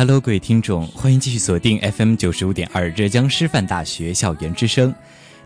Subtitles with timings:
[0.00, 4.94] Hello，各位听众，欢迎继续锁定 FM 九十五点二浙江师范大学校园之声。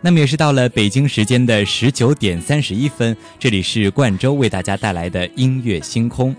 [0.00, 6.36] 那么也是到了北京时间的十九点三十一分，这里是冠州为大家带来的音乐星空。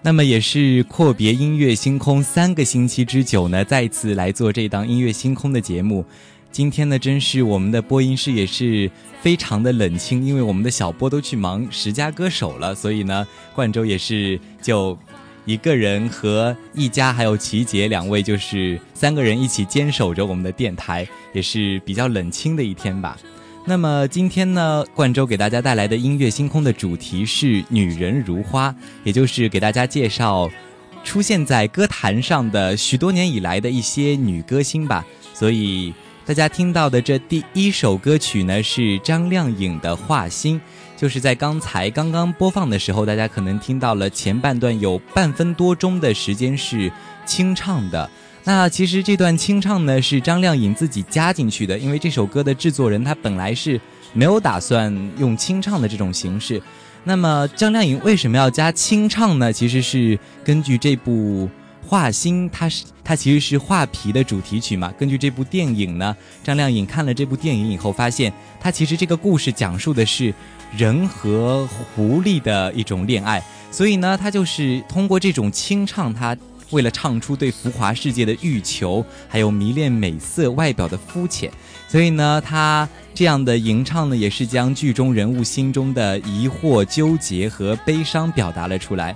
[0.00, 6.02] 那么也是阔别音乐星空三个星期之久呢，再次来做这档音乐星空的节目。
[6.50, 8.90] 今天呢，真是我们的播音室也是
[9.20, 14.98] 非常的冷清，因为我们的小波都去忙十佳歌手了，所以呢，冠州也是就。
[15.44, 23.16] 一个人和一家还有齐杰两位，就是三个人一起坚守着我们的电台，也是比较冷清的一天吧。
[23.64, 30.50] 那么今天呢，冠州给大家带来的音乐星空的主题是“女人如花”，也就是给大家介绍
[31.04, 35.04] 出现在歌坛上的许多年以来的一些女歌星吧。
[35.32, 35.92] 所以
[36.24, 40.60] 大家听到的这第一首歌曲呢，是张靓颖的《画心》。
[41.02, 46.92] 就是在刚才刚刚播放的时候，大家可能听到了前半段有半分多钟的时间是
[47.26, 48.08] 清唱的。
[48.44, 53.80] 那其实这段清唱呢是张靓颖自己加进去的，因为这首歌的制作人他本来是
[54.12, 56.62] 没有打算用清唱的这种形式。
[57.02, 59.52] 那么张靓颖为什么要加清唱呢？
[59.52, 61.50] 其实是根据这部。
[61.84, 64.90] 画心，它是它其实是画皮的主题曲嘛。
[64.96, 70.32] 根据这部电影呢，张靓颖看了这部电影以后，发现它其实这个故事讲述的是
[70.76, 76.36] 人和狐狸的一种恋爱，所以呢，他就是通过这种清唱，他
[76.70, 81.50] 为了唱出对浮华世界的欲求，还有迷恋美色外表的肤浅，
[81.86, 89.14] 所以呢，他这样的吟唱呢，也是将剧中人物心中的疑惑、纠结和悲伤表达了出来。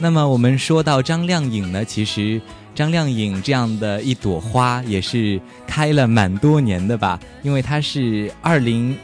[0.00, 2.40] 那么我们说到张靓颖呢，其实
[2.74, 8.96] 张靓颖这样的一朵花也是开了蛮多年的吧，因为她是二零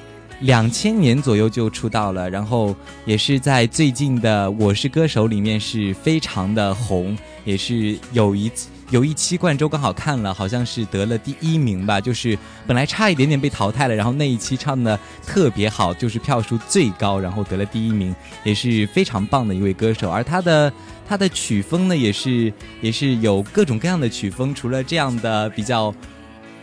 [0.45, 7.17] 两千年左右就出道了，然后也是在最近的《我是歌手》里面是非常的红，
[7.47, 8.69] 也是有一次。
[8.91, 14.97] 有一期冠州刚好看了，好像是得了第一名吧，就是本来差一点点被淘汰了，然后那一期唱的
[15.27, 20.11] 特别好，就是票数最高，然后得了第一名，也是非常棒的一位歌手。
[20.11, 20.71] 而他的
[21.09, 22.53] 他的曲风呢，也是
[22.83, 25.93] 也是有各种各样的曲风，除了这样的比较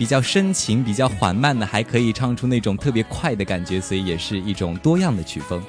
[0.02, 5.62] 比较深情、比较缓慢的，还可以唱出那种特别快的感觉，所以也是一种多样的曲风。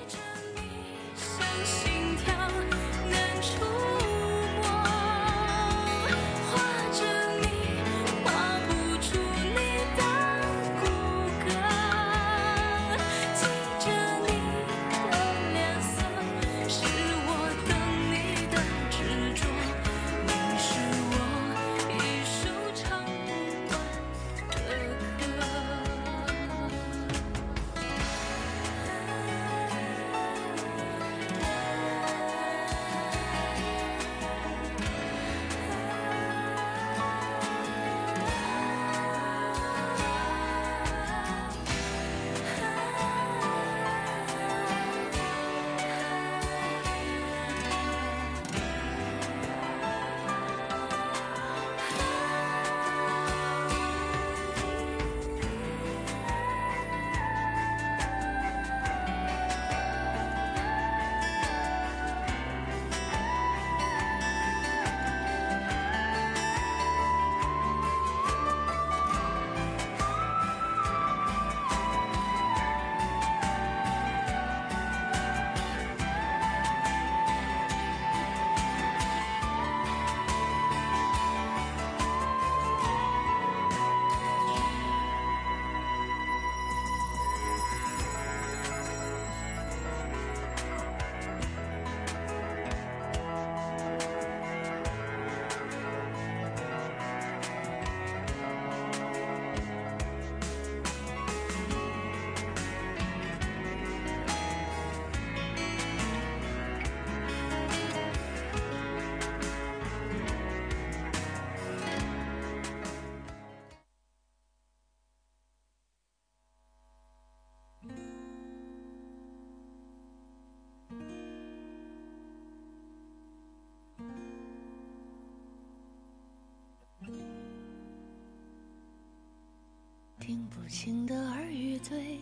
[130.32, 132.18] 听不清的耳语最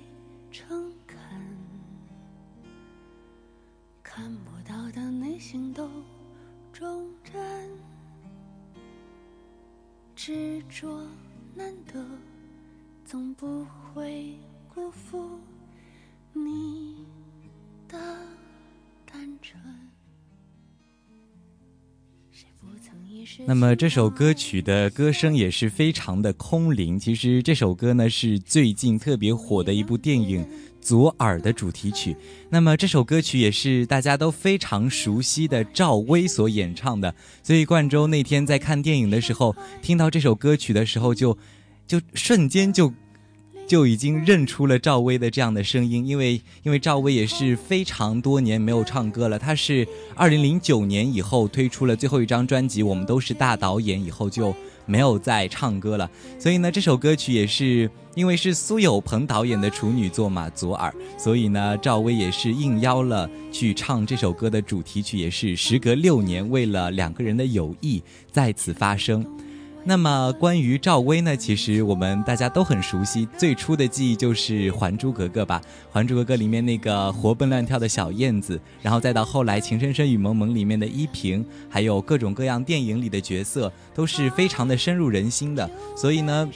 [0.51, 1.17] 诚恳，
[4.03, 5.89] 看不到的内心都
[6.73, 7.71] 忠贞，
[10.17, 11.07] 执着
[11.55, 12.05] 难得，
[13.05, 13.65] 总不
[13.95, 14.37] 会
[14.75, 15.39] 辜负
[23.47, 26.99] 那么这首歌曲的歌声也是非常的空灵。
[26.99, 30.45] 其实这首歌呢是最近特别火的一部电影
[30.81, 32.17] 《左耳》的主题曲。
[32.49, 37.15] 那么这首歌曲也是大家都非常熟悉的赵薇所演唱的。
[37.43, 41.37] 所以冠州那天在看电影的时候，听到这首歌曲的时候就，
[41.87, 42.93] 就瞬间就。
[43.71, 49.87] 就已经认出了赵薇的这样的声音，因为因为赵薇也是非常多年没有唱歌了，她是
[50.17, 54.53] 二零零九年以后推出了最后一张专辑《我们都是大导演》以后就
[54.87, 60.93] 没有再唱歌了，所以呢这首歌曲也是因为是苏有朋导演的处女作嘛《左耳》，
[61.23, 68.03] 所以呢赵薇也是应邀了去唱这首歌的主题曲，也是时隔六年为了两个人的友谊
[68.33, 69.25] 再次发声。
[69.83, 75.61] 那么关于赵薇呢，其实我们大家都很熟悉，最初的记忆就是《还珠格格》吧，
[75.91, 85.69] 《还珠格格》里面那个活蹦乱跳的小燕子，然后再到后来《情深深雨蒙蒙》里面的依萍，还有各种各样电影里的角色，都是非常的深入人心的。
[85.97, 86.49] 所以呢，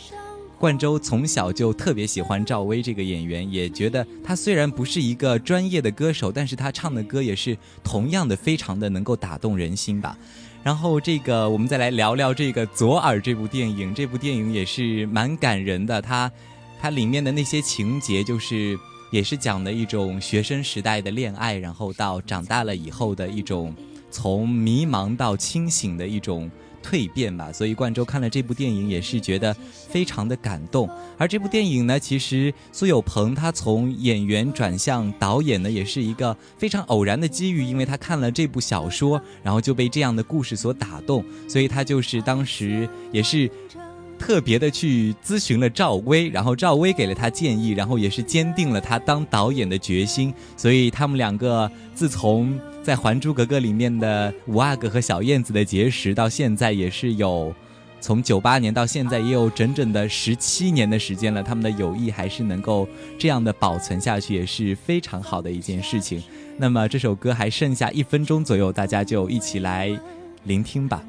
[0.58, 10.16] 冠周从小就特别喜欢赵薇这个演员，也觉得她虽然不是一个专业的歌手，但是她唱的歌也是同样的非常的能够打动人心吧。
[10.64, 13.94] 然后这个，我们再来聊聊这个《左耳》这部电影。
[13.94, 16.32] 这部电影也是蛮感人的，它，
[16.80, 18.78] 它里面的那些情节，就是
[19.10, 23.74] 也是讲的一种学生时代的恋爱，然后到长大了以后的一种
[24.10, 26.50] 从迷茫到清醒的一种。
[26.84, 29.56] 蜕变吧，所以冠周看了这部电影也是觉得
[29.88, 30.88] 非常的感动。
[31.16, 43.50] 而这部电影呢，其实苏有朋他从演员转向导演呢，也是一个非常偶然的机遇，因为他看了这部小说，然后就被这样的故事所打动，所以他就是当时也是。
[44.26, 50.32] 特别的去咨询了赵薇，然后赵薇给了他建议，然后也是坚定了他当导演的决心。
[50.56, 57.54] 所以他们两个自从在《还珠格格》里面的五阿哥和小燕子的结识，到现在也是有，
[58.00, 61.42] 从九八年到现在也有整整的十七年的时间了。
[61.42, 62.88] 他们的友谊还是能够
[63.18, 66.22] 这样的保存下去，也是非常好的一件事情。
[66.56, 69.90] 那么这首歌还剩下一分钟左右，大家就一起来
[70.44, 71.04] 聆听吧。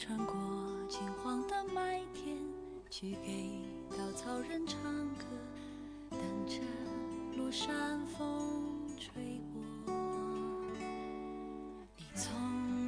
[0.00, 0.34] 穿过
[0.88, 2.34] 金黄的麦田，
[2.88, 3.50] 去给
[3.90, 4.80] 稻草人唱
[5.16, 5.26] 歌，
[6.08, 6.58] 等着
[7.36, 9.92] 落山风吹过。
[11.98, 12.32] 你从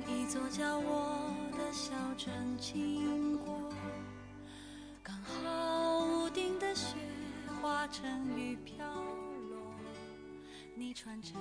[0.08, 3.70] 一座叫我的小镇经过，
[5.02, 6.96] 刚好屋顶的雪。
[7.60, 9.74] 化成雨飘落，
[10.74, 11.32] 你穿着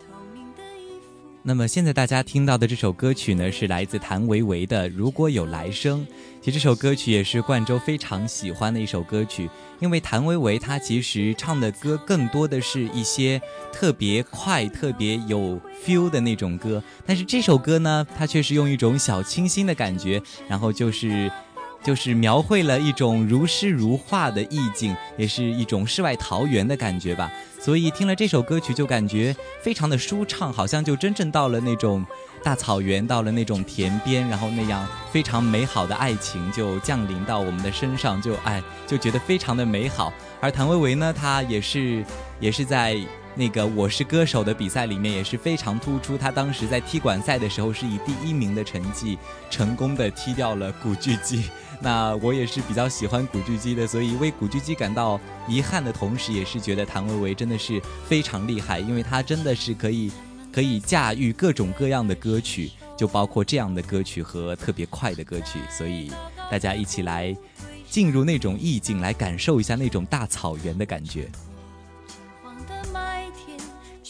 [0.00, 1.27] 透明的衣服。
[1.44, 6.00] 那么现在大家听到的这首歌曲呢，是来自谭维维的《如果有来生》。
[6.42, 9.48] 其实这首歌曲也是冠周非常喜欢的一首歌曲，
[9.80, 13.40] 因为谭维维她其实唱的歌更多的是一些
[13.72, 21.30] 特别快、特别有 feel 的那种歌，但是这首歌呢，它却是用一种小清新的感觉，然后就是。
[21.82, 27.30] 就是描绘了一种如诗如画的意境，也是一种世外桃源的感觉吧。
[27.60, 32.04] 所以听了这首歌曲，就感觉非常的舒畅，好像就真正到了那种
[32.42, 40.12] 大草原，到了那种田边，然后那样非常美好的爱情就降临到我们的身上，就哎就觉得非常的美好。
[40.40, 42.04] 而谭维维呢，他也是
[42.40, 42.98] 也是在。
[43.34, 49.16] 那个《我是歌手》的比赛里面也是非常突出，他当时在踢馆赛的时候是以第一名的成绩
[49.48, 51.44] 成功的踢掉了古巨基。
[51.80, 60.10] 那我也是比较喜欢古巨基的，所以为古巨基感到遗憾的同时，也是觉得谭维维真的是非常厉害，因为他真的是可以
[60.52, 65.60] 可以驾驭各种各样的歌曲，就包括这样的歌曲和特别快的歌曲。
[65.70, 66.10] 所以
[66.50, 67.36] 大家一起来
[67.88, 71.28] 进入那种意境，来感受一下那种大草原的感觉。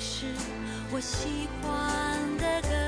[0.00, 0.26] 是
[0.92, 2.87] 我喜欢的歌，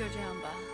[0.00, 0.69] 就这样吧。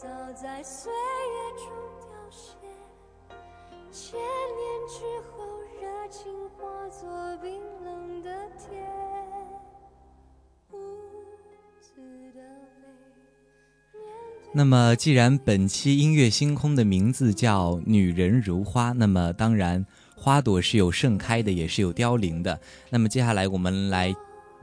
[0.00, 1.66] 早在岁月中
[2.00, 2.56] 凋谢，
[3.92, 5.44] 千年之后，
[5.78, 8.80] 热情化作冰冷的铁。
[14.54, 19.84] 那么，既然本期音乐星空的名字叫《女人如花》，那么当然，
[20.16, 22.58] 花朵是有盛开的，也是有凋零的。
[22.88, 24.14] 那么，接下来我们来。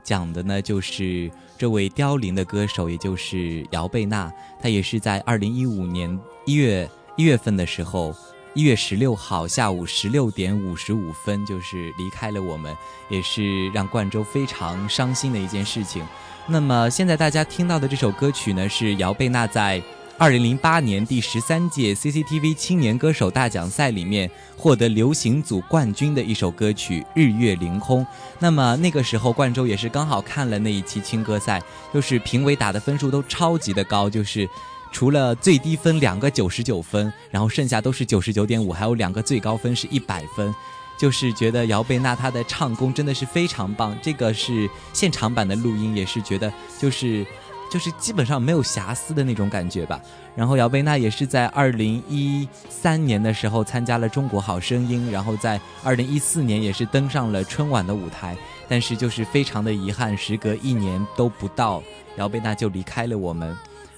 [0.08, 4.32] 讲的呢，就是这位凋零的歌手，也就是姚贝娜。
[4.58, 8.14] 她也是在二零一五年一月一月份的时候，
[8.54, 12.74] 一月十六号下午十六点五十五分，就是离开了我们，
[13.10, 16.02] 也是让冠州非常伤心的一件事情。
[16.46, 19.82] 那么现在大家听到的这首歌曲呢，是姚贝娜在。
[20.20, 28.02] 二零零八年第十三届 CCTV 青年歌手大奖赛里面获得流行组冠军的一首歌曲《日月凌空》。
[28.40, 31.62] 那么那个时候，冠州也是刚好看了那一期青歌赛，
[31.94, 34.48] 就是评委打的分数都超级的高，就是
[34.90, 40.52] 除了最低分两个九十九分，然后剩下都是九十九点五，还有两个最高分是一百分，
[40.98, 43.96] 就是觉得姚贝娜她的唱功真的是非常棒。
[44.02, 47.24] 这个是现场版的录音，也是觉得就是。
[47.70, 50.00] 就是基本上没有瑕疵的那种感觉吧。
[50.34, 58.36] 然后姚贝娜也是在二零一三年的时候参加了《中国好声音》，然后在二零一四年也是登上了春晚的舞台。
[58.70, 61.82] 但是就是非常的遗憾，时隔一年都不到，
[62.18, 63.56] 姚贝娜就离开了我们。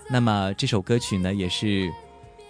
[0.08, 1.90] 那么这首歌曲呢，也是，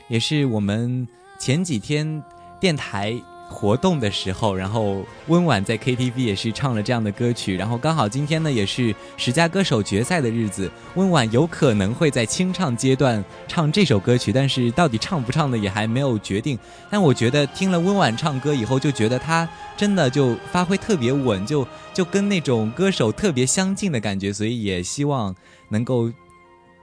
[0.09, 1.09] 也是我们
[1.39, 2.23] 前几天
[2.61, 3.19] 电台
[3.51, 16.57] 活动的时候，然后温婉在 KTV 也是唱了这样的歌曲，然后刚好今天呢也是十佳歌手决赛的日子，温婉有可能会在清唱阶段唱这首歌曲，但是到底唱不唱的也还没有决定。
[16.89, 25.35] 但我觉得听了温婉唱歌以后，就觉得她真的就发挥特别稳，就就跟那种歌手特别相近的感觉，所以也希望
[25.69, 26.11] 能够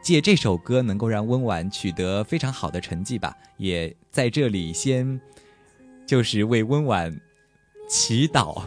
[0.04, 3.34] 借这首歌能够让温婉取得非常好的成绩吧。
[3.58, 5.20] 也在这里先。
[6.08, 7.20] 就是为温婉
[7.88, 8.64] 祈祷。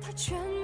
[0.00, 0.59] 他全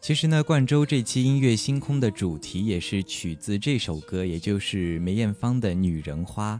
[0.00, 6.54] 其实呢，冠州这期音乐星空的主题也是取自这首歌，也就是梅艳芳的《女人花》。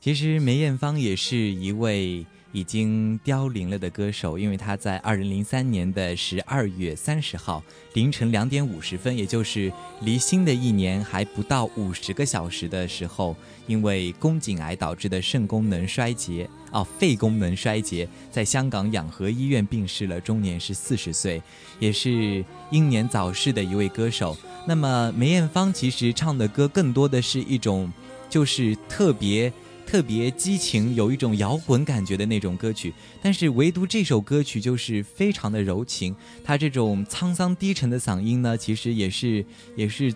[0.00, 2.24] 其实梅艳芳也是一位。
[2.52, 21.42] 已经凋零了的歌手，因为他在二零零三年的十二月三十号凌晨两点五十分，也就是离新的一年还不到五十个小时的时候，因为宫颈癌导致的肾功能衰竭，哦，肺功能衰竭，在香港养和医院病逝了，终年是四十岁，
[21.78, 24.36] 也是英年早逝的一位歌手。
[24.66, 27.92] 那么梅艳芳其实唱的歌更多的是一种，
[28.30, 29.52] 就是特别。
[29.88, 36.14] 特别激情，有一种摇滚感觉的那种歌曲，但是唯独这首歌曲就是非常的柔情。
[36.44, 39.42] 他这种沧桑低沉的嗓音呢，其实也是
[39.76, 40.14] 也是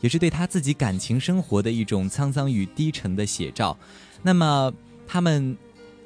[0.00, 3.78] 也是对他自己感情生活的一种沧桑与低沉的写照。
[4.24, 4.74] 那么
[5.06, 5.56] 他们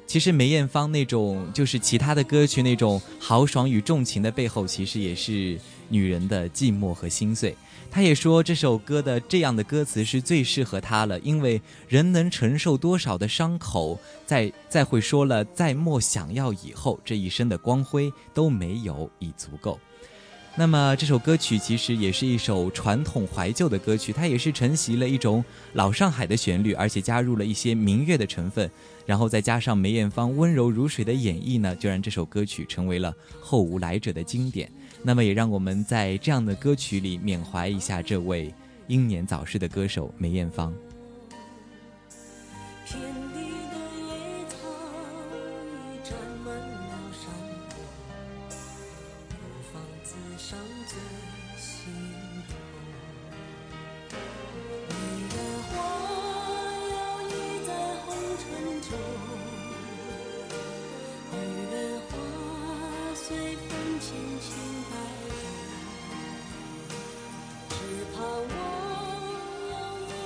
[0.05, 5.57] 其实梅艳芳那种就是其他的歌曲那种豪爽与重情的背后，其实也是
[5.89, 7.55] 女人的寂寞和心碎。
[7.89, 19.79] 他也说这首歌的这样的歌词是最适合他了，因为人能承受多少的伤口，再再会说了再莫想要以后，这一生的光辉都没有已足够。
[20.59, 28.69] 那么这首歌曲其实也是一首传统怀旧的歌曲，它也是承袭了一种老上海的旋律，而且加入了一些民乐的成分，
[29.05, 34.71] 然后再加上梅艳芳温柔如水的演绎呢，就让这首歌曲成为了后无来者的经典。
[35.03, 38.53] 那么也让我们在这样的歌曲里缅怀一下这位
[38.87, 40.73] 英年早逝的歌手梅艳芳。
[42.85, 42.99] 天
[43.33, 43.77] 地的
[46.45, 47.11] 满了
[50.37, 50.97] 伤最
[51.57, 51.93] 心
[57.65, 57.73] 在
[58.05, 58.45] 红尘
[58.81, 58.89] 中
[62.09, 63.25] 花随
[63.67, 64.05] 风轻
[64.39, 64.66] 轻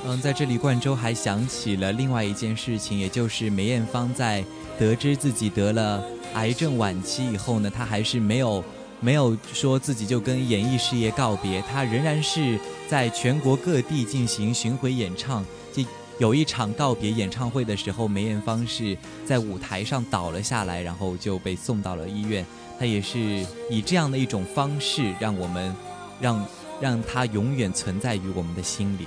[0.03, 4.43] 嗯，在这里，冠州还想起了另外一件事情，也就是梅艳芳在
[4.79, 8.63] 得知自己得了癌症晚期以后呢，她还是没有
[8.99, 12.59] 没有说自己就跟演艺事业告别，她仍然是
[12.89, 15.45] 在全国各地进行巡回演唱。
[15.71, 15.83] 就
[16.17, 22.43] 有一场告别演唱会的时候，梅艳芳是在舞台上倒了下来，然后就被送到了医院。
[22.79, 25.75] 她也是以这样的一种方式，让我们
[26.19, 26.45] 让
[26.81, 29.05] 让她永远存在于我们的心里。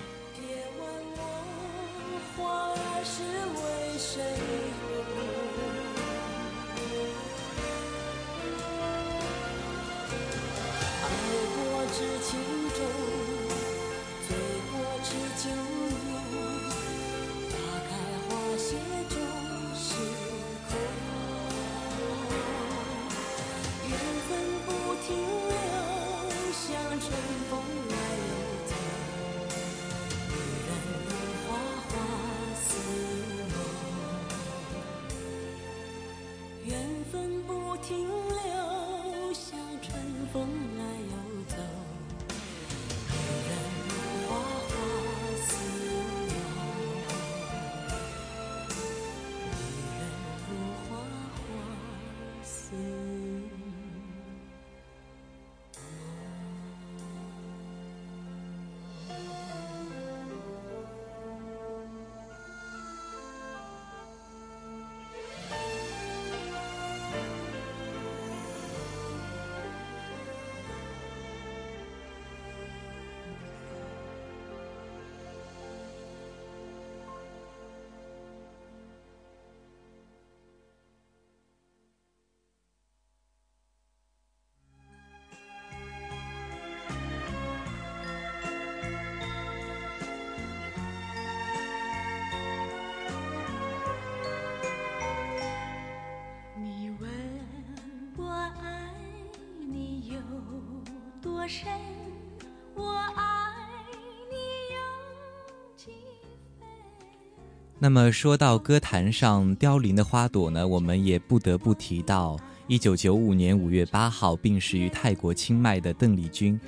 [107.79, 116.59] 那么说到歌坛上凋零的花朵呢，我们也不得不提到一九九五年五月八号病逝于泰国清迈的邓丽君。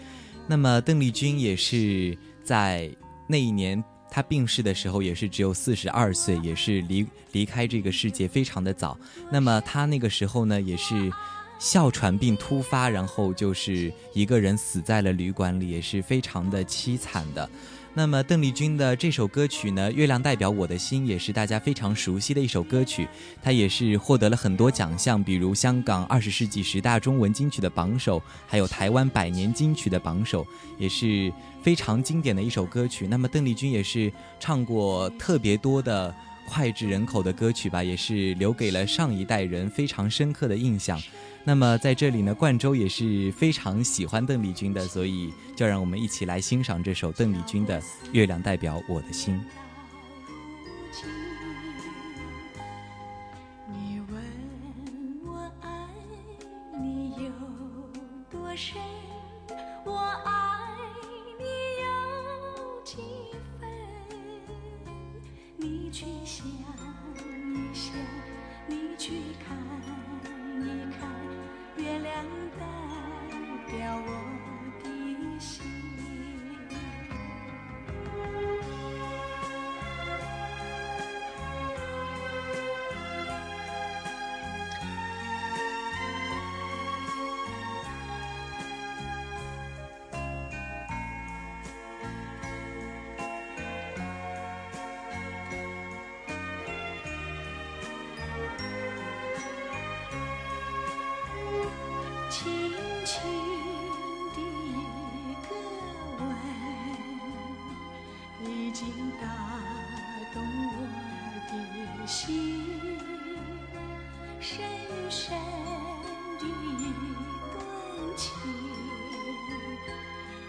[0.47, 2.95] 那么邓丽君也是在
[3.27, 8.99] 那一年她病逝的时候，也是只有四十二岁，也是离离开这个世界非常的早。
[9.31, 11.11] 那么她那个时候呢，也是
[11.59, 17.49] 哮喘病突发，然后就是一个人死在了旅馆里，也是非常的凄惨的。
[17.95, 23.09] 那么邓丽君的这首歌曲呢，《月亮代表我的心》也是大家非常熟悉的一首歌曲，
[23.43, 30.47] 它也是获得了很多奖项，比如香港二十世纪十大中文金曲的榜首，还有台湾百年金曲的榜首，
[30.79, 33.07] 也是非常经典的一首歌曲。
[33.09, 36.15] 那么邓丽君也是唱过特别多的
[36.47, 41.01] 脍炙人口的歌曲吧，也是留给了上一代人非常深刻的印象。
[41.49, 47.81] 那么在这里呢，冠州也是非常喜欢邓丽君的，所以就让我们一起来欣赏这首邓丽君的
[48.11, 49.37] 《月亮代表我的心》。
[59.85, 60.36] 我爱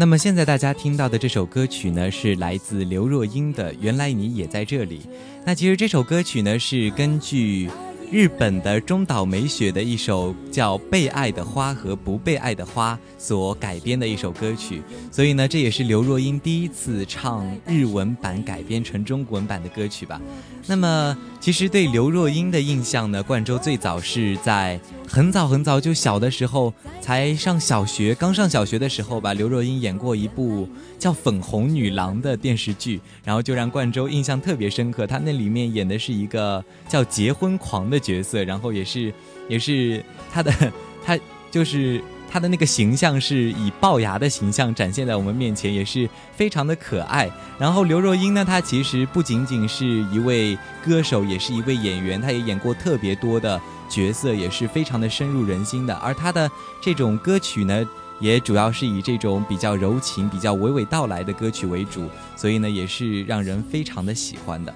[0.00, 5.00] 那么现在大家听到的这首歌曲呢，是来自刘若英的《原来你也在这里》。
[5.44, 7.68] 那其实这首歌曲呢，是根据
[8.10, 20.18] 日本的中岛美雪的一首叫《被爱的花和不被爱的花》所改编的一首歌曲，所以呢，这也是刘若英第一次唱日文版改编成中文版的歌曲吧。
[20.66, 30.68] 那么，其实对刘若英的印象呢，冠周最早是在很早很早就小的时候，才上小学，刚上小学的时候吧，刘若英演过一部
[30.98, 35.06] 叫《粉红女郎》的电视剧，然后就让冠周印象特别深刻。
[35.06, 39.12] 她那里面演的是一个叫结婚狂的角色，然后也是
[39.48, 40.52] 也是他的
[41.04, 41.18] 他
[41.50, 42.02] 就是。
[42.30, 46.06] 他的那个形象是以龅牙的形象展现在我们面前，也是
[46.36, 47.26] 非常的可爱。
[47.58, 53.58] 然后刘若英呢，她其实不仅仅是一位歌手，也是一位演员，她也演过特别多的
[53.88, 55.94] 角色，也是非常的深入人心的。
[55.94, 56.50] 而她的
[56.82, 57.82] 这种歌曲呢，
[58.20, 64.74] 也主要是以这种比较柔情、比较娓娓道来的歌曲为主，所以呢，也是让人非常的喜欢的。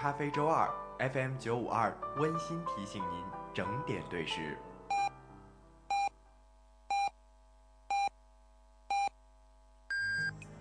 [0.00, 0.66] 咖啡周二
[1.12, 4.56] ，FM 九五二温馨提醒您整点对时。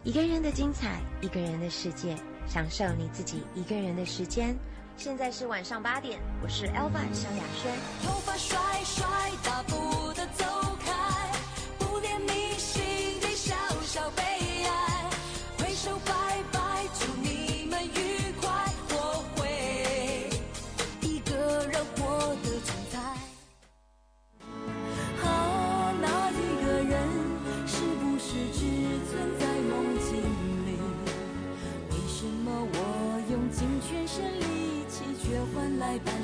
[0.04, 4.54] 一个人的精彩，一个人的世界，享受你自己一个人的时间。
[4.98, 7.74] 现在是晚上八点，我是 Elva 萧亚轩。
[8.04, 9.08] 头发甩甩，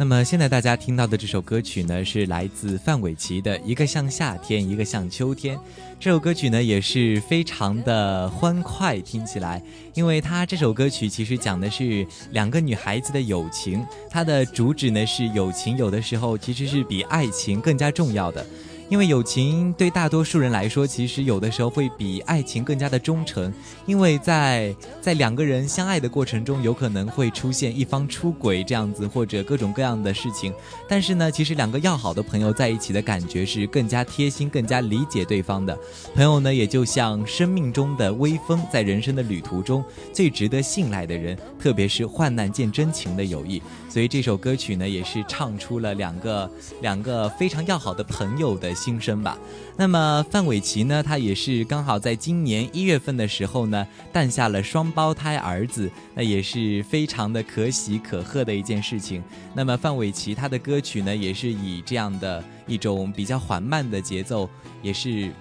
[0.00, 5.56] 那么现在大家听到的这首歌曲呢，是来自范玮琪的《一个像夏天，一个像秋天》。
[5.98, 9.60] 这首歌曲呢也是非常的欢快，听起来，
[9.94, 18.46] 因为它这首歌曲其实讲的是两个女孩子的友情，它的主旨呢是友情有的时候其实是比爱情更加重要的。
[18.88, 23.52] 因为友情对大多数人来说，其实有的时候会比爱情更加的忠诚，
[23.84, 30.54] 因为在在两个人相爱的过程中，有可能会出现一方出轨这样子，或者各种各样的事情。
[30.88, 35.78] 但是呢，其实两个要好的朋友在一起的感觉是更加贴心、更加理解对方的。
[36.14, 43.62] 朋友呢，也就像生命中的微风，在人生的旅途中最值得信赖的人，特别是患难见真情的友谊。
[43.88, 46.50] 所以这首歌曲呢，也是唱出了两个
[46.82, 49.36] 两个非常要好的朋友的心声吧。
[49.76, 59.22] 那么范玮琪呢，她也是刚好在今年一月份的时候呢，诞下了双胞胎儿子，那也是非常的可喜可贺的一件事情。
[59.54, 64.48] 那么范玮琪她的歌曲呢，也是以这样的一种比较缓慢的节奏，
[64.82, 65.32] 也是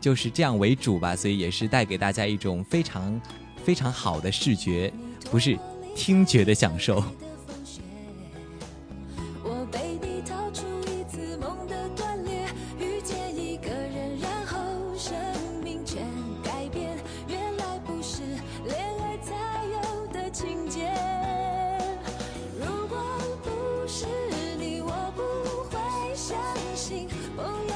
[0.00, 3.20] 就是这样为主吧，所以也是带给大家一种非常
[3.64, 4.92] 非常好的视觉，
[5.30, 5.58] 不是
[5.96, 7.02] 听觉的享受。
[27.34, 27.73] 信朋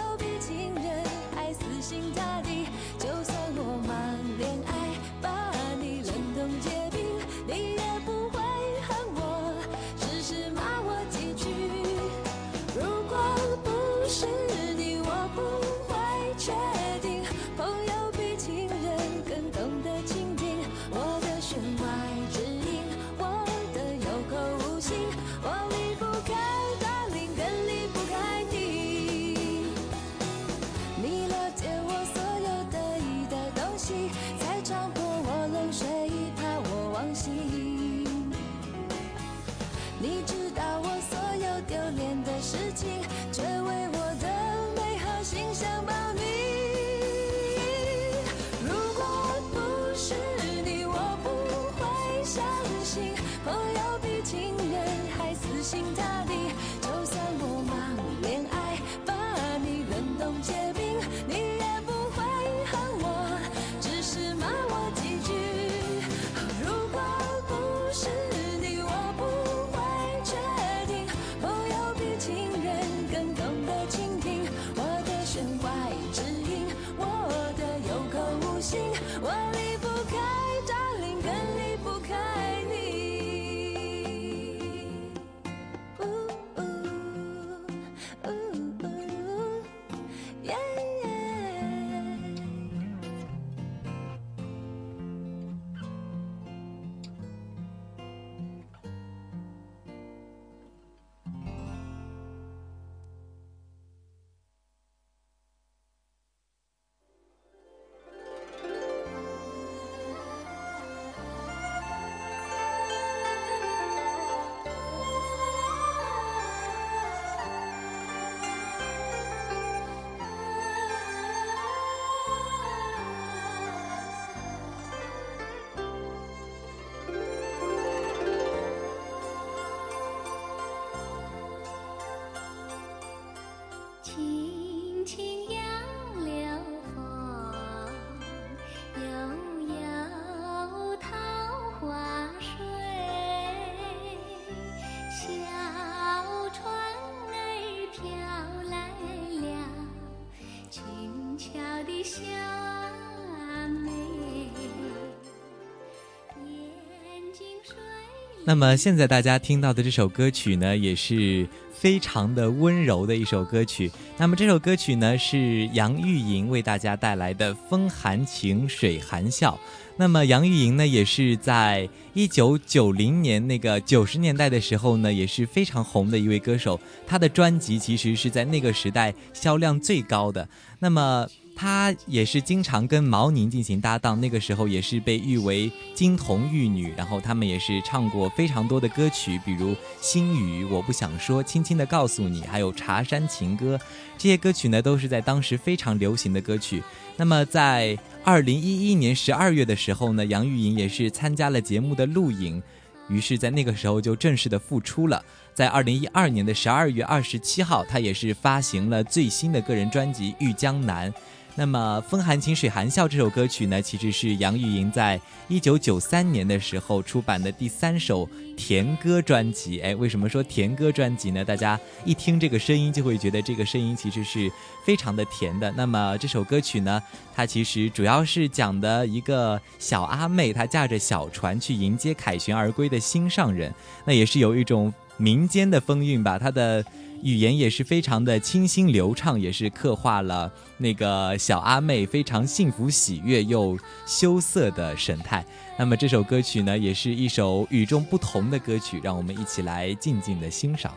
[158.48, 163.92] 那么现在大家听到的这首歌曲呢，也是非常的温柔的一首歌曲。
[164.16, 169.52] 那么这首歌曲呢，是杨钰莹为大家带来的《风含情，水含笑》。
[169.98, 176.80] 那么杨钰莹呢，也是在一九九零年那个九十年代的时候呢，也是非常红的一位歌手。
[177.06, 180.48] 她的专辑其实是在那个时代销量最高的。
[180.78, 181.28] 那么。
[181.58, 186.94] 她也是经常跟毛宁进行搭档，那个时候也是被誉为金童玉女。
[186.96, 193.76] 然后他们也是唱过非常多的歌曲，比如《心语》《我不想说》《轻轻的告诉你》，还有《茶山情歌》
[194.16, 196.80] 这些歌曲呢，都是在当时非常流行的歌曲。
[197.16, 202.62] 那么在二零一一年十二月的时候呢，杨钰莹也是参加了节目的录影，
[203.08, 205.24] 于是，在那个时候就正式的复出了。
[205.54, 211.12] 在二零一二年的十二月二十七号，她也是发行了最新的个人专辑《玉江南》。
[211.58, 219.80] 那么，《风含情，水含笑》这首歌曲呢，其实是杨钰莹在一九九三年的时候出版的第三首甜歌专辑。
[219.80, 221.44] 哎，为什么说甜歌专辑呢？
[221.44, 224.48] 大家一听这个声音，就会觉得这个声音其实是
[224.86, 225.68] 非常的甜的。
[225.76, 227.02] 那么这首歌曲呢，
[227.34, 236.38] 它其实主要是讲的一个小阿妹，她驾着小船去迎接凯旋而归的心上人，那也是有一种民间的风韵吧。
[236.38, 236.84] 她的。
[237.22, 245.44] 语言也是非常的清新流畅，也是刻画了那个小阿妹非常幸福喜悦又羞涩的神态。
[245.78, 250.92] 那么这首歌曲呢，也是一首与众不同的歌曲，让我们一起来静静的欣赏。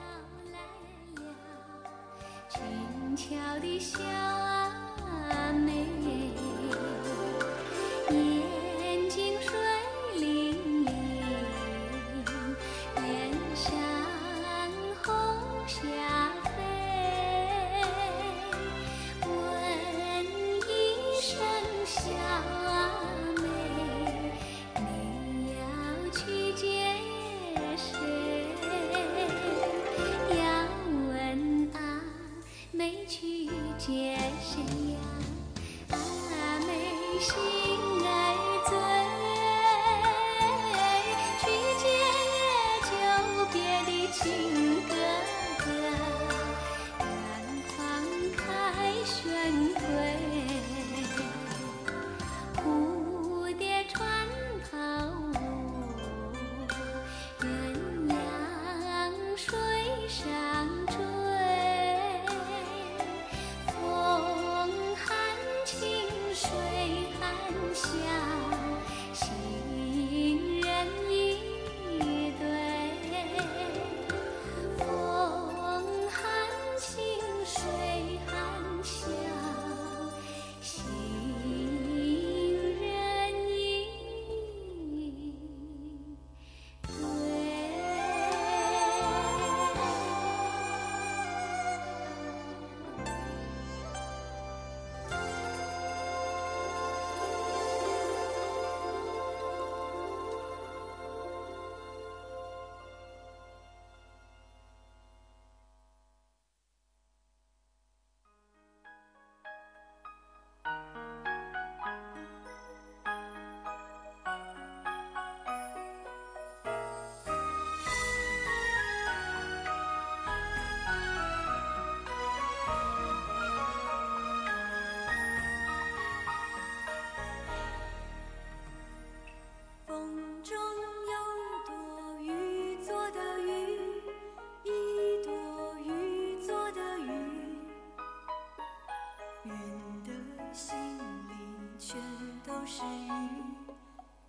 [142.65, 143.09] 是雨，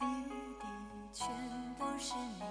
[0.00, 0.06] 滴
[0.58, 0.66] 滴
[1.12, 1.28] 全
[1.78, 2.42] 都是你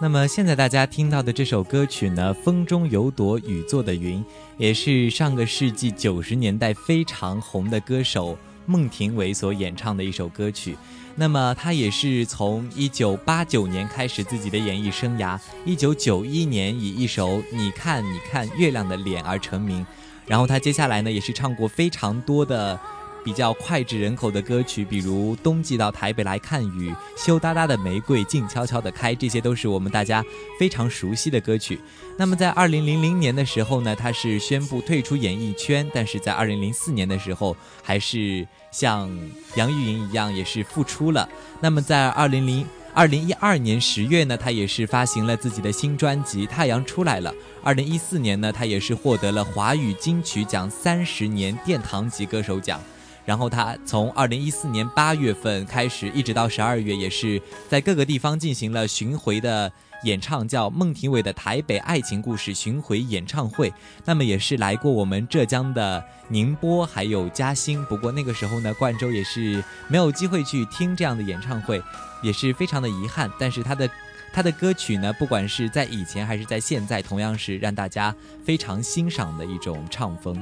[0.00, 4.20] 那么现在大家听到的这首歌曲呢，《风中有朵雨做的云》，
[4.56, 10.76] 也是上个世纪九十年代非常红的歌手孟庭苇所演唱的一首歌曲。
[11.14, 19.86] 那么他也是从一九八九年开始自己的演艺生涯，一九九一年以一首《你看你看月亮的脸》而成名。
[20.26, 22.78] 然后他接下来呢，也是唱过非常多的。
[23.24, 30.24] 比较脍炙人口的歌曲，比如《冬季到台北来看雨》《羞答答的玫瑰静悄悄地开》，这些都是我们大家
[30.60, 31.80] 非常熟悉的歌曲。
[32.16, 39.10] 那么在二零零零年的时候呢，他是宣布退出演艺圈，但是在二零零四年的时候，还是像
[39.56, 41.28] 杨钰莹一样，也是复出了。
[41.60, 42.64] 那么在二零零
[42.96, 47.30] 二零一二年十月呢，他也是发行了自己的新专辑《太阳出来了》。
[47.62, 52.80] 二零一四年呢，他也是获得了华语金曲奖三十年殿堂级歌手奖。
[53.26, 57.38] 然后他从二零一四年八月份开始，一直到十二月，也是
[57.68, 59.70] 在各个地方进行了巡回的
[60.04, 63.70] 演唱，叫孟庭苇的台北爱情故事巡回演唱会。
[64.06, 67.84] 那么也是来过我们浙江的宁波，还有嘉兴。
[67.84, 71.82] 不过那个时候呢，冠州也是没有机会去听这样的演唱会，
[72.22, 73.30] 也是非常的遗憾。
[73.38, 73.88] 但是他的。
[74.32, 78.14] 他的歌曲呢，不管是在以前还是在现在，同样是让大家
[78.44, 80.38] 非常欣赏的一种唱风。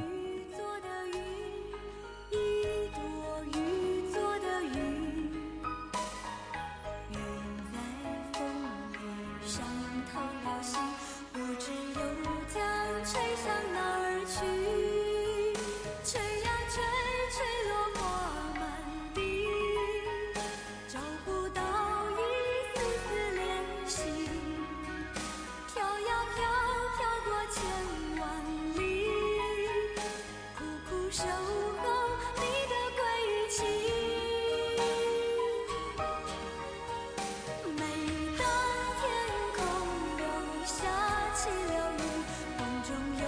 [42.85, 43.25] 中有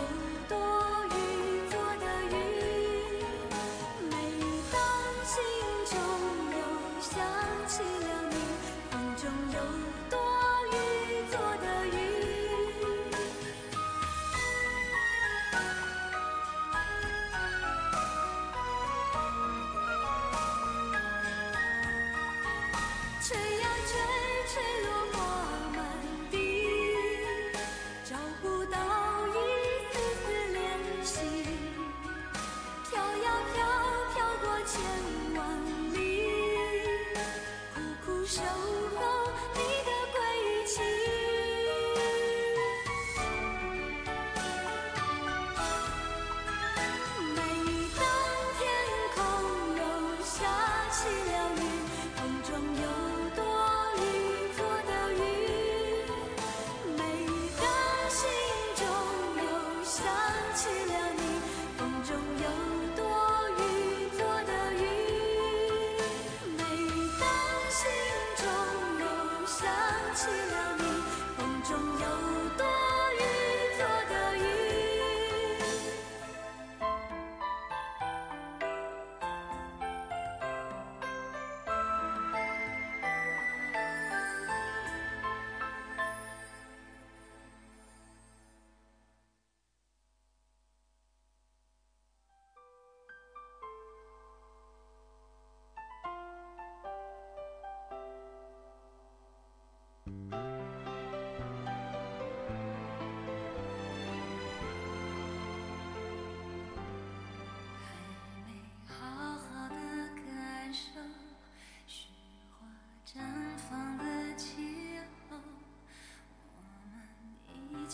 [0.50, 0.75] 多。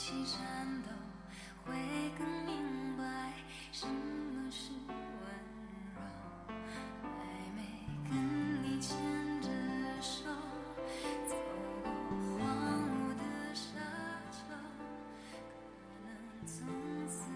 [0.05, 0.82] 青山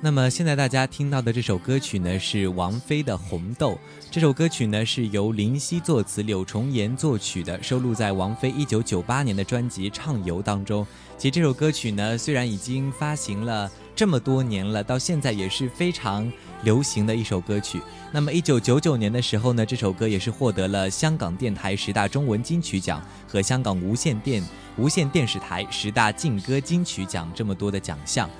[0.06, 3.72] 那么现在大家听到的这首歌曲呢，是王菲的《红豆》。
[4.08, 10.86] 这首歌曲呢是由林夕作词，柳重言作曲的，收录在王菲一九九八年的专辑《畅游》当中。
[11.18, 16.32] 其实这首歌曲呢，虽然已经发行了这么多年了，到现在也是非常
[16.62, 17.82] 流行的一首歌曲。
[18.12, 24.40] 那么一九九九年的时候呢，这首歌也是获得了香港电台十大中文金曲奖和香港无线电
[24.76, 28.30] 无线电视台十大劲歌金曲奖这么多的奖项。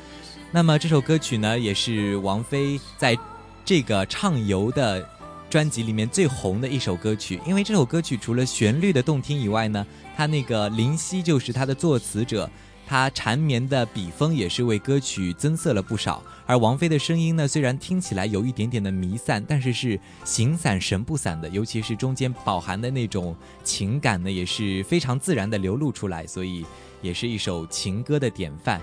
[0.57, 3.15] 那么这首歌曲呢，也是王菲在
[3.63, 5.07] 这个畅游的
[5.51, 7.39] 专辑里面最红的一首歌曲。
[7.47, 9.87] 因为这首歌曲除了旋律的动听以外呢，
[10.17, 12.49] 它那个林夕就是它的作词者，
[12.87, 16.23] 他缠绵的笔锋也是为歌曲增色了不少。
[16.47, 26.65] 而王菲的声音呢，虽然听起来有一点点的弥散，但是是形散神不散的，尤其是中间饱含的那种情感呢，也是非常自然的流露出来，所以
[27.03, 28.81] 也是一首情歌的典范。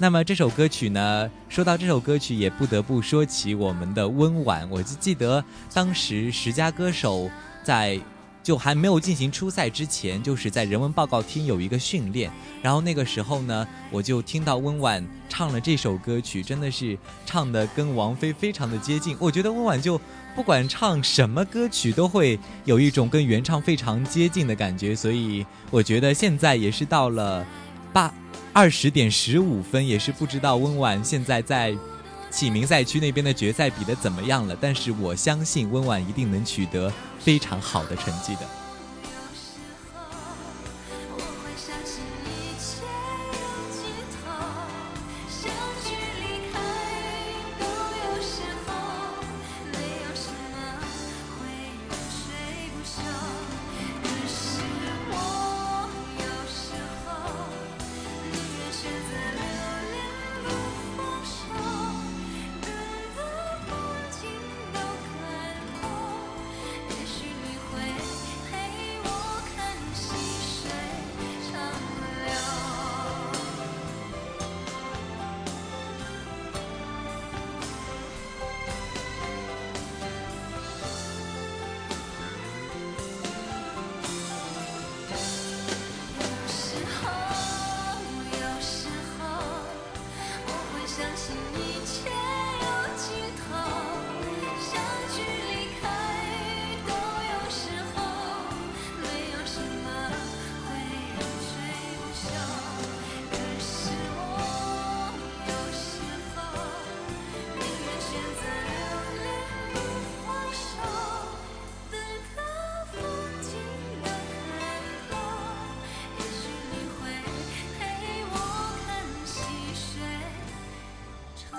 [0.00, 1.28] 那么这首歌曲呢？
[1.48, 4.68] 说到这首歌曲，也不得不说起我们的温婉。
[4.70, 5.44] 我就记得
[5.74, 7.28] 当时十佳歌手
[7.64, 8.00] 在
[8.40, 12.30] 就还没有进行初赛之前，就是在人文报告厅有一个训练。
[12.62, 16.96] 然后那个时候呢，我就听到温婉唱了这首歌曲，真的是
[17.26, 19.16] 唱的跟王菲非常的接近。
[19.18, 20.00] 我觉得温婉就
[20.36, 24.94] 不管唱什么歌曲，都会有一种跟原唱非常接近的感觉。
[24.94, 27.44] 所以我觉得现在也是到了
[27.92, 28.14] 八。
[28.58, 31.72] 二十点十五分，也是不知道温婉现在在
[32.28, 38.40] 启明赛区那边的决赛比的怎么样了，但是我相信温婉一定能取得非常好的成绩的。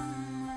[0.09, 0.48] time.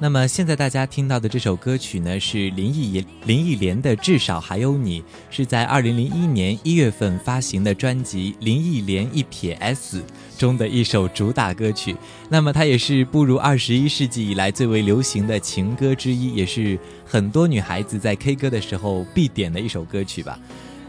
[0.00, 9.98] 那么现在大家听到的这首歌曲呢，是林忆莲林忆莲的《至少还有你》，是在二零零一年一月份发行的专辑《林忆莲一撇 S》
[10.38, 11.96] 中的一首主打歌曲。
[12.28, 20.38] 那么它也是步入二十一世纪以来最为流行的情歌之一，也是很多女孩子在 K 歌的时候必点的一首歌曲吧。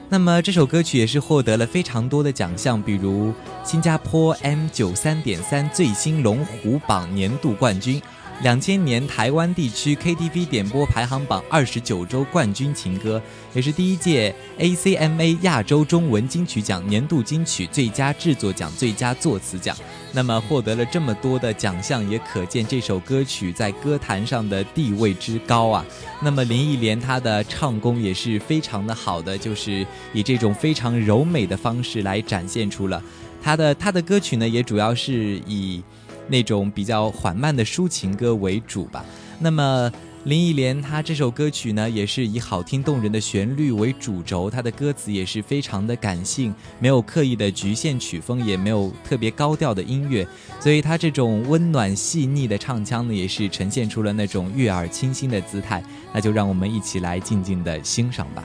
[0.08, 3.34] 那么这首歌曲也是获得了非常多的奖项，比如
[3.64, 8.00] 新加坡 M 九三点三最新龙虎榜年度冠军。
[8.42, 13.22] 两千年台湾地区 KTV 点播排行榜二十九周冠军情歌，
[13.54, 19.76] 也是第一届 ACMA 亚洲中文金曲奖年度金曲最佳制作奖、最佳作词奖。
[20.14, 25.86] 那么获得了这么多的奖项，也可见这首歌曲在歌坛上的地位之高啊。
[26.22, 33.04] 那么林忆莲她的唱功也是非常的好的，就是以这种非常柔美的方式来展现出了
[33.44, 35.84] 她的她的歌曲呢，也主要是以。
[36.30, 39.04] 那种比较缓慢的抒情歌为主吧。
[39.40, 39.92] 那么
[40.26, 50.28] 林忆莲她这首歌曲呢，也是以好听动人的旋律为主轴，她的歌词也是非常的感性，没有刻意的局限曲风，也没有特别高调的音乐，
[50.60, 55.82] 所以她这种温暖细腻的唱腔呢，也是呈现出了那种悦耳清新的姿态。
[56.14, 58.44] 那就让我们一起来静静的欣赏吧。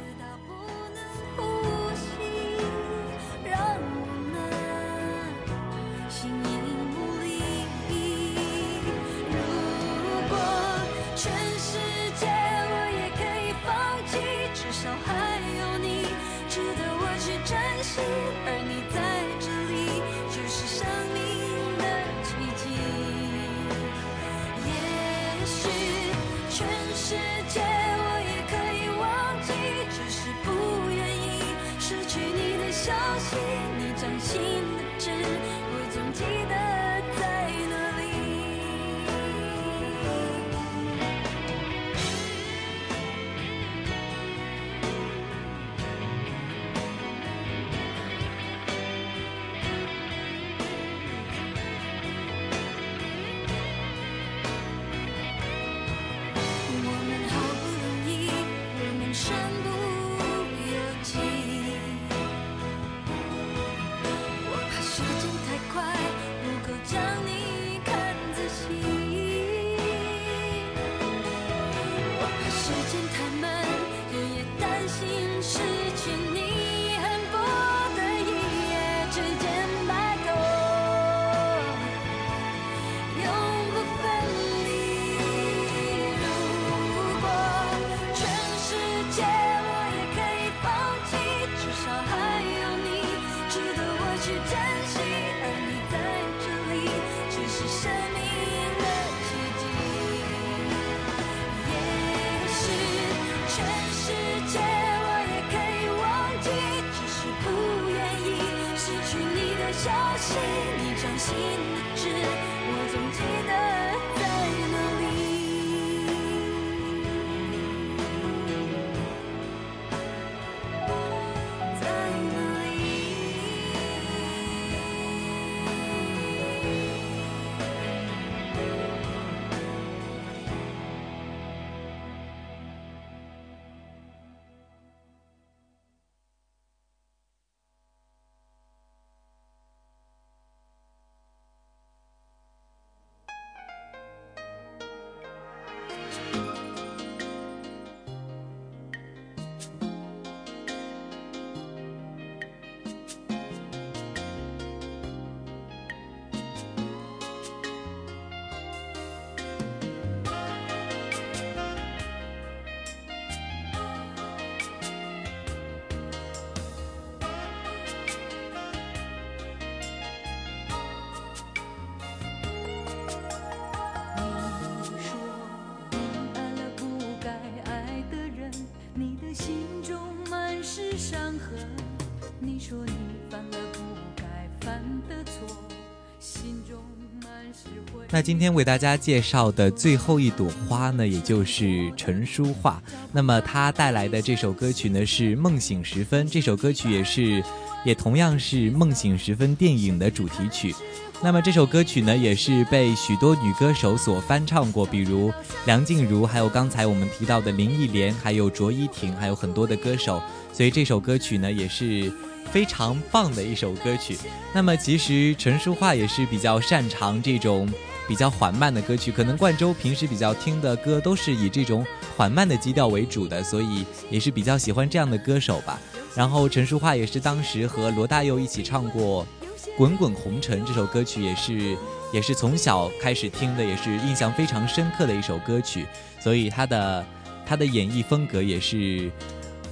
[188.15, 192.81] 那今天为大家介绍的最后一朵花呢，也就是陈淑桦。
[193.11, 197.43] 那么她带来的这首歌曲呢是《梦醒时分》，这首歌曲也是，
[197.85, 200.73] 也同样是《梦醒时分》电影的主题曲。
[201.21, 205.33] 那么这首歌曲呢，也是被许多女歌手所翻唱过，比如
[205.67, 210.23] 梁静茹，还有刚才我们提到的林忆莲，还有卓依婷，还有很多的歌手。
[210.53, 212.13] 所以这首歌曲呢，也是。
[212.53, 214.17] 非常棒的一首歌曲。
[214.53, 217.67] 那么，其实陈淑桦也是比较擅长这种
[218.07, 219.11] 比较缓慢的歌曲。
[219.11, 221.87] 可能冠州平时比较听的歌都是以这种
[222.17, 225.81] 缓慢的基调为主的，所以也是比较喜欢这样的歌手吧。
[226.15, 229.27] 然后陈淑桦也是当时和罗大佑一起唱过
[229.77, 231.77] 《滚滚红尘》这首歌曲，也是
[232.13, 235.87] 也是从小开始听的，也是印象非常深刻的一首歌曲。
[236.21, 237.05] 所以他的
[237.45, 239.11] 他的演绎风格也是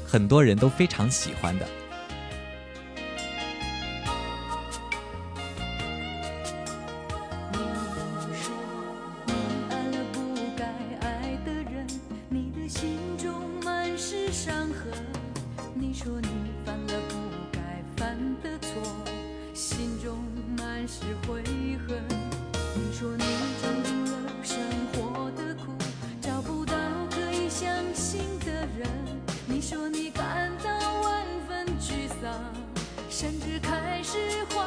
[0.06, 1.66] 很多人都非常喜欢的。
[33.14, 34.16] 甚至开始
[34.48, 34.61] 怀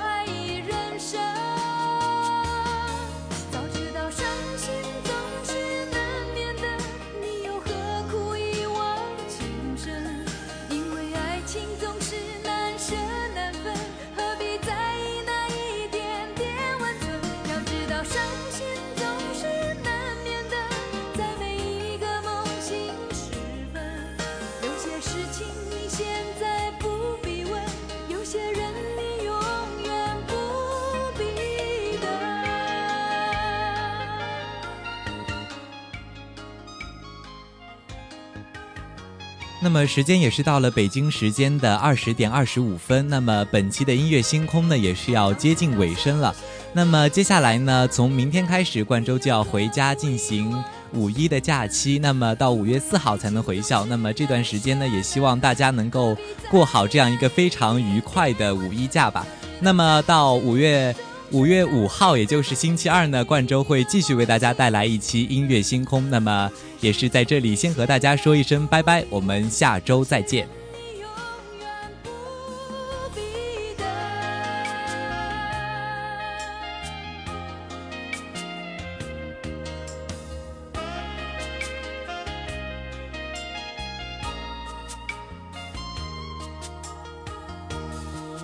[39.66, 46.36] 那么时间也是到了北京时间的二十点二十五分，那么本期的音乐星空呢也是要接近尾声了。
[46.72, 50.56] 那么接下来呢，从明天开始，冠州就要回家进行
[50.94, 53.84] 五一的假期，那么到五月四号才能回校。
[53.88, 56.16] 那么这段时间呢，也希望大家能够
[56.52, 59.26] 过好这样一个非常愉快的五一假吧。
[59.60, 60.96] 那么到五月。
[61.36, 66.10] 五月五号，也就是星期二呢，冠州会继续为大家带来一期音乐星空。
[66.10, 70.48] 那么，也是在这里先和大家说一声拜拜，我们下周再见。